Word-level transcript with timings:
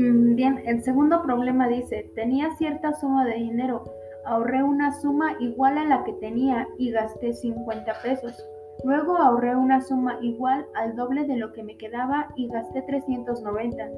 Mm, 0.00 0.34
bien, 0.34 0.62
el 0.64 0.82
segundo 0.82 1.22
problema 1.22 1.68
dice, 1.68 2.10
tenía 2.14 2.54
cierta 2.56 2.94
suma 2.94 3.26
de 3.26 3.34
dinero, 3.34 3.84
ahorré 4.24 4.62
una 4.62 4.98
suma 4.98 5.36
igual 5.40 5.76
a 5.76 5.84
la 5.84 6.04
que 6.04 6.14
tenía 6.14 6.66
y 6.78 6.90
gasté 6.90 7.34
50 7.34 7.92
pesos. 8.02 8.48
Luego 8.82 9.18
ahorré 9.18 9.54
una 9.54 9.82
suma 9.82 10.16
igual 10.22 10.66
al 10.74 10.96
doble 10.96 11.26
de 11.26 11.36
lo 11.36 11.52
que 11.52 11.62
me 11.62 11.76
quedaba 11.76 12.28
y 12.34 12.48
gasté 12.48 12.80
390. 12.80 13.90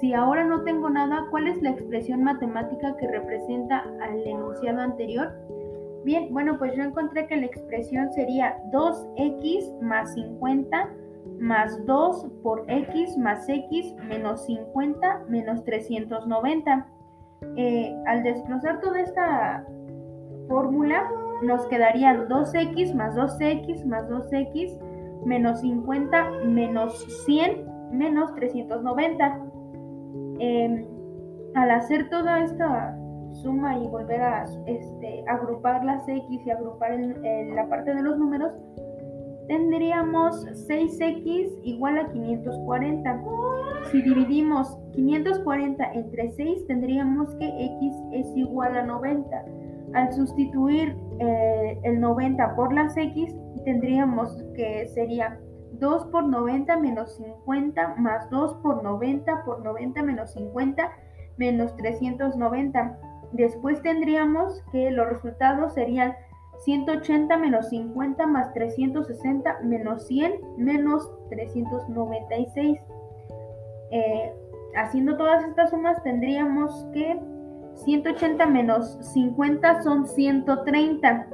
Si 0.00 0.14
ahora 0.14 0.44
no 0.44 0.62
tengo 0.62 0.88
nada, 0.88 1.26
¿cuál 1.30 1.46
es 1.46 1.60
la 1.60 1.70
expresión 1.70 2.24
matemática 2.24 2.96
que 2.96 3.08
representa 3.08 3.84
al 4.00 4.26
enunciado 4.26 4.80
anterior? 4.80 5.30
Bien, 6.04 6.32
bueno, 6.32 6.56
pues 6.56 6.74
yo 6.74 6.84
encontré 6.84 7.26
que 7.26 7.36
la 7.36 7.44
expresión 7.44 8.10
sería 8.14 8.56
2x 8.72 9.78
más 9.82 10.14
50 10.14 10.88
más 11.38 11.84
2 11.86 12.26
por 12.42 12.64
x 12.68 13.16
más 13.16 13.48
x 13.48 13.94
menos 14.08 14.44
50 14.46 15.24
menos 15.28 15.64
390. 15.64 16.86
Eh, 17.56 17.94
al 18.06 18.22
desglosar 18.22 18.80
toda 18.80 19.00
esta 19.00 19.64
fórmula, 20.48 21.08
nos 21.42 21.66
quedarían 21.66 22.28
2x 22.28 22.94
más 22.94 23.16
2x 23.16 23.84
más 23.86 24.08
2x 24.08 24.78
menos 25.24 25.60
50 25.60 26.30
menos 26.44 27.24
100 27.24 27.66
menos 27.92 28.34
390. 28.34 29.40
Em, 30.38 30.86
al 31.54 31.70
hacer 31.70 32.08
toda 32.08 32.40
esta 32.40 32.96
suma 33.32 33.78
y 33.78 33.88
volver 33.88 34.20
a 34.22 34.44
este, 34.66 35.24
agrupar 35.28 35.84
las 35.84 36.06
x 36.08 36.46
y 36.46 36.50
agrupar 36.50 36.92
en 36.92 37.54
la 37.54 37.68
parte 37.68 37.94
de 37.94 38.02
los 38.02 38.18
números, 38.18 38.52
tendríamos 39.50 40.46
6x 40.46 41.58
igual 41.64 41.98
a 41.98 42.08
540. 42.12 43.20
Si 43.90 44.00
dividimos 44.00 44.78
540 44.92 45.92
entre 45.92 46.30
6, 46.30 46.68
tendríamos 46.68 47.34
que 47.34 47.46
x 47.46 47.96
es 48.12 48.36
igual 48.36 48.76
a 48.76 48.84
90. 48.84 49.44
Al 49.94 50.12
sustituir 50.12 50.96
eh, 51.18 51.80
el 51.82 51.98
90 51.98 52.54
por 52.54 52.72
las 52.72 52.96
x, 52.96 53.34
tendríamos 53.64 54.40
que 54.54 54.86
sería 54.86 55.40
2 55.80 56.04
por 56.12 56.28
90 56.28 56.76
menos 56.76 57.16
50 57.16 57.96
más 57.96 58.30
2 58.30 58.54
por 58.62 58.84
90 58.84 59.44
por 59.44 59.64
90 59.64 60.00
menos 60.04 60.32
50 60.32 60.92
menos 61.38 61.76
390. 61.76 62.98
Después 63.32 63.82
tendríamos 63.82 64.62
que 64.70 64.92
los 64.92 65.08
resultados 65.08 65.74
serían 65.74 66.14
180 66.60 67.36
menos 67.38 67.68
50 67.70 68.26
más 68.26 68.52
360 68.52 69.60
menos 69.62 70.06
100 70.06 70.40
menos 70.58 71.10
396. 71.30 72.80
Eh, 73.92 74.32
haciendo 74.76 75.16
todas 75.16 75.44
estas 75.44 75.70
sumas 75.70 76.02
tendríamos 76.02 76.86
que 76.92 77.18
180 77.76 78.46
menos 78.46 78.98
50 79.12 79.82
son 79.82 80.06
130. 80.06 81.26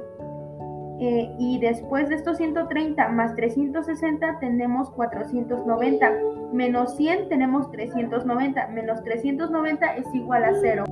Eh, 0.99 1.35
y 1.37 1.59
después 1.59 2.09
de 2.09 2.15
estos 2.15 2.37
130 2.37 3.09
más 3.09 3.35
360 3.35 4.39
tenemos 4.39 4.89
490. 4.91 6.11
Menos 6.53 6.95
100 6.95 7.29
tenemos 7.29 7.69
390. 7.71 8.67
Menos 8.69 9.03
390 9.03 9.95
es 9.97 10.15
igual 10.15 10.45
a 10.45 10.53
0. 10.59 10.85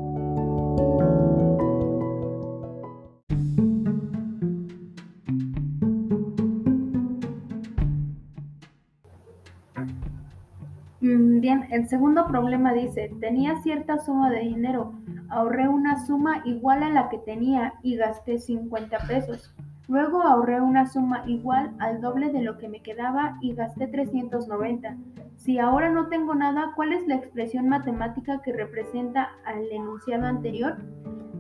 Bien, 11.07 11.67
el 11.71 11.87
segundo 11.87 12.27
problema 12.27 12.73
dice, 12.73 13.11
tenía 13.19 13.61
cierta 13.61 13.99
suma 13.99 14.29
de 14.29 14.39
dinero, 14.39 14.93
ahorré 15.29 15.67
una 15.67 16.05
suma 16.05 16.41
igual 16.45 16.83
a 16.83 16.89
la 16.89 17.09
que 17.09 17.17
tenía 17.19 17.73
y 17.83 17.95
gasté 17.95 18.39
50 18.39 18.97
pesos. 19.07 19.53
Luego 19.87 20.23
ahorré 20.23 20.61
una 20.61 20.87
suma 20.87 21.23
igual 21.27 21.75
al 21.79 22.01
doble 22.01 22.31
de 22.31 22.41
lo 22.41 22.57
que 22.57 22.69
me 22.69 22.81
quedaba 22.81 23.37
y 23.41 23.53
gasté 23.53 23.87
390. 23.87 24.97
Si 25.37 25.59
ahora 25.59 25.89
no 25.89 26.07
tengo 26.07 26.33
nada, 26.33 26.71
¿cuál 26.75 26.91
es 26.91 27.05
la 27.07 27.15
expresión 27.15 27.69
matemática 27.69 28.41
que 28.41 28.51
representa 28.51 29.29
al 29.45 29.63
enunciado 29.71 30.25
anterior? 30.25 30.77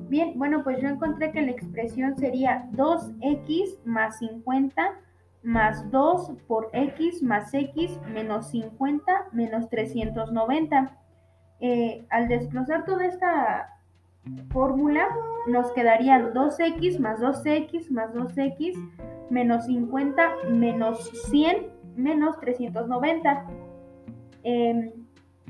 Bien, 0.09 0.37
bueno, 0.37 0.63
pues 0.63 0.79
yo 0.79 0.89
encontré 0.89 1.31
que 1.31 1.41
la 1.41 1.51
expresión 1.51 2.15
sería 2.17 2.69
2x 2.73 3.83
más 3.85 4.19
50 4.19 4.93
más 5.45 5.89
2 5.91 6.31
por 6.47 6.69
x 6.73 7.21
más 7.21 7.53
x 7.53 7.99
menos 8.11 8.49
50 8.49 9.27
menos 9.31 9.69
390. 9.69 10.97
Eh, 11.61 12.05
al 12.09 12.27
desglosar 12.27 12.83
toda 12.83 13.05
esta 13.05 13.69
fórmula, 14.51 15.07
nos 15.47 15.71
quedarían 15.73 16.33
2x 16.33 16.99
más 16.99 17.21
2x 17.21 17.91
más 17.91 18.11
2x 18.13 18.75
menos 19.29 19.65
50 19.65 20.31
menos 20.49 21.11
100 21.29 21.67
menos 21.95 22.39
390. 22.39 23.45
Em, 24.43 24.91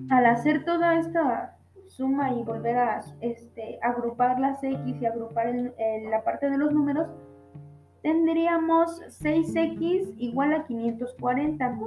al 0.10 0.26
hacer 0.26 0.66
toda 0.66 1.00
esta 1.00 1.58
suma 1.88 2.34
y 2.34 2.44
volver 2.44 2.78
a 2.78 3.02
este, 3.22 3.80
agrupar 3.82 4.40
las 4.42 4.62
x 4.62 5.02
y 5.02 5.06
agrupar 5.06 5.54
la 6.10 6.24
parte 6.24 6.50
de 6.50 6.58
los 6.58 6.74
números, 6.74 7.10
tendríamos 8.06 9.02
6x 9.20 10.14
igual 10.20 10.54
a 10.54 10.64
540. 10.66 11.80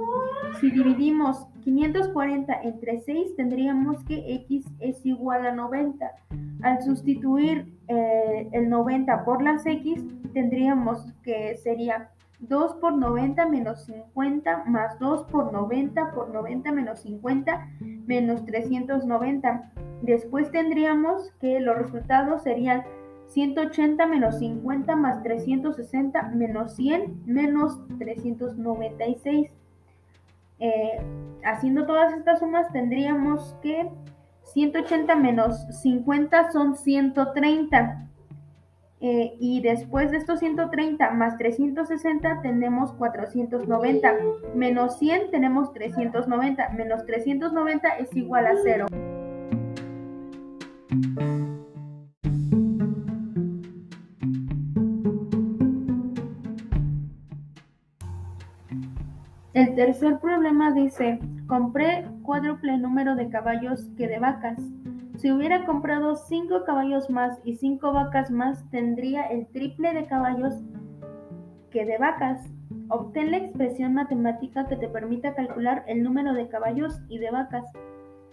Si 0.59 0.69
dividimos 0.69 1.47
540 1.63 2.61
entre 2.63 2.99
6, 2.99 3.37
tendríamos 3.37 4.03
que 4.03 4.35
x 4.35 4.65
es 4.81 5.05
igual 5.05 5.47
a 5.47 5.53
90. 5.53 6.11
Al 6.61 6.83
sustituir 6.83 7.73
eh, 7.87 8.49
el 8.51 8.67
90 8.67 9.23
por 9.23 9.41
las 9.41 9.65
x, 9.65 10.03
tendríamos 10.33 11.07
que 11.23 11.55
sería 11.55 12.09
2 12.39 12.73
por 12.81 12.97
90 12.97 13.45
menos 13.45 13.85
50 13.85 14.65
más 14.65 14.99
2 14.99 15.23
por 15.23 15.53
90 15.53 16.11
por 16.11 16.33
90 16.33 16.69
menos 16.73 16.99
50 16.99 17.69
menos 17.79 18.45
390. 18.45 19.71
Después 20.01 20.51
tendríamos 20.51 21.31
que 21.39 21.61
los 21.61 21.77
resultados 21.77 22.43
serían 22.43 22.83
180 23.29 24.05
menos 24.07 24.39
50 24.39 24.95
más 24.95 25.23
360 25.23 26.29
menos 26.29 26.75
100 26.75 27.23
menos 27.25 27.79
396. 27.99 29.51
Eh, 30.61 31.01
haciendo 31.45 31.85
todas 31.85 32.13
estas 32.13 32.39
sumas 32.39 32.71
tendríamos 32.73 33.55
que 33.61 33.89
180 34.53 35.15
menos 35.15 35.65
50 35.81 36.51
son 36.51 36.75
130. 36.75 38.05
Eh, 39.01 39.37
y 39.39 39.61
después 39.61 40.11
de 40.11 40.17
estos 40.17 40.39
130 40.39 41.11
más 41.11 41.37
360 41.37 42.41
tenemos 42.41 42.91
490. 42.93 44.13
Menos 44.55 44.97
100 44.99 45.31
tenemos 45.31 45.71
390. 45.73 46.69
Menos 46.71 47.05
390 47.05 47.89
es 47.97 48.15
igual 48.15 48.47
a 48.47 48.55
0. 48.61 48.87
El 59.59 59.75
tercer 59.75 60.19
problema 60.19 60.71
dice, 60.71 61.19
compré 61.45 62.07
cuádruple 62.23 62.77
número 62.77 63.15
de 63.17 63.27
caballos 63.27 63.89
que 63.97 64.07
de 64.07 64.17
vacas. 64.17 64.57
Si 65.17 65.33
hubiera 65.33 65.65
comprado 65.65 66.15
cinco 66.15 66.63
caballos 66.63 67.09
más 67.09 67.41
y 67.43 67.55
cinco 67.55 67.91
vacas 67.91 68.31
más, 68.31 68.63
tendría 68.71 69.23
el 69.23 69.47
triple 69.47 69.93
de 69.93 70.05
caballos 70.05 70.53
que 71.71 71.83
de 71.83 71.97
vacas. 71.97 72.49
Obtén 72.87 73.31
la 73.31 73.37
expresión 73.39 73.95
matemática 73.95 74.65
que 74.65 74.77
te 74.77 74.87
permita 74.87 75.35
calcular 75.35 75.83
el 75.87 76.03
número 76.03 76.31
de 76.31 76.47
caballos 76.47 77.01
y 77.09 77.17
de 77.17 77.29
vacas. 77.29 77.65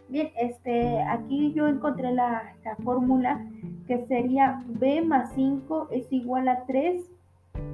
Bien, 0.08 0.31
este, 0.37 1.02
aquí 1.02 1.52
yo 1.55 1.67
encontré 1.67 2.12
la, 2.12 2.55
la 2.64 2.76
fórmula 2.76 3.44
que 3.88 4.06
sería 4.06 4.62
B 4.69 5.02
más 5.02 5.32
5 5.34 5.88
es 5.90 6.06
igual 6.12 6.46
a 6.46 6.64
3 6.67 7.05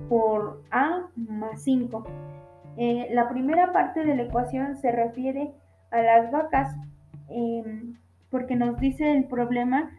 por 0.09 0.63
A 0.71 1.09
más 1.17 1.61
5. 1.65 2.03
Eh, 2.77 3.09
la 3.13 3.29
primera 3.29 3.73
parte 3.73 4.05
de 4.05 4.17
la 4.17 4.23
ecuación 4.23 4.77
se 4.77 4.91
refiere 4.93 5.53
a 5.91 6.03
las 6.03 6.31
vacas, 6.33 6.75
em, 7.29 7.95
porque 8.31 8.57
nos 8.57 8.79
dice 8.79 9.13
el 9.13 9.25
problema 9.25 9.91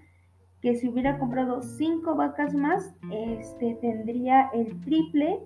que 0.61 0.75
si 0.75 0.87
hubiera 0.87 1.19
comprado 1.19 1.61
cinco 1.61 2.15
vacas 2.15 2.53
más, 2.53 2.95
este, 3.11 3.75
tendría 3.75 4.49
el 4.53 4.79
triple 4.81 5.39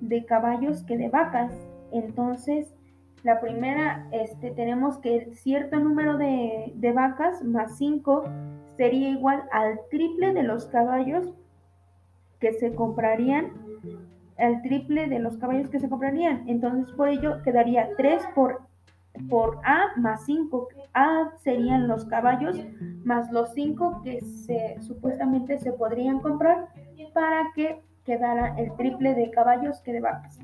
de 0.00 0.24
caballos 0.24 0.84
que 0.84 0.96
de 0.96 1.08
vacas. 1.08 1.52
Entonces, 1.90 2.74
la 3.22 3.40
primera, 3.40 4.06
este, 4.12 4.50
tenemos 4.52 4.98
que 4.98 5.32
cierto 5.32 5.80
número 5.80 6.16
de, 6.16 6.72
de 6.76 6.92
vacas 6.92 7.42
más 7.42 7.76
5 7.76 8.24
sería 8.76 9.08
igual 9.08 9.44
al 9.50 9.80
triple 9.90 10.32
de 10.32 10.42
los 10.42 10.66
caballos 10.66 11.34
que 12.38 12.52
se 12.52 12.74
comprarían 12.74 13.52
el 14.38 14.62
triple 14.62 15.08
de 15.08 15.18
los 15.18 15.36
caballos 15.38 15.68
que 15.70 15.80
se 15.80 15.88
comprarían. 15.88 16.48
Entonces, 16.48 16.92
por 16.94 17.08
ello 17.08 17.42
quedaría 17.42 17.88
3 17.96 18.22
por 18.34 18.66
por 19.30 19.58
A 19.64 19.92
más 19.96 20.24
5. 20.26 20.68
A 20.94 21.30
serían 21.42 21.88
los 21.88 22.04
caballos 22.04 22.58
más 23.04 23.30
los 23.32 23.52
5 23.54 24.02
que 24.04 24.20
se, 24.20 24.76
supuestamente 24.80 25.58
se 25.58 25.72
podrían 25.72 26.20
comprar 26.20 26.68
para 27.14 27.50
que 27.54 27.80
quedara 28.04 28.54
el 28.56 28.72
triple 28.76 29.14
de 29.14 29.30
caballos 29.30 29.80
que 29.80 29.92
de 29.92 30.00
vacas. 30.00 30.38